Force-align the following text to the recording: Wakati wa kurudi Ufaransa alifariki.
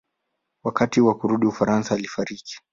Wakati 0.63 1.01
wa 1.01 1.13
kurudi 1.17 1.45
Ufaransa 1.45 1.95
alifariki. 1.95 2.59